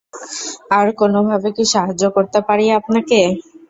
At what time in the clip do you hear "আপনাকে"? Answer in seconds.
2.79-3.19